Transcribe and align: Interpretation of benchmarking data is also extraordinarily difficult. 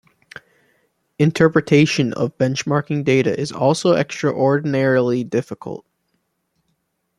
Interpretation 1.19 2.11
of 2.13 2.35
benchmarking 2.39 3.03
data 3.03 3.39
is 3.39 3.51
also 3.51 3.93
extraordinarily 3.93 5.23
difficult. 5.23 5.85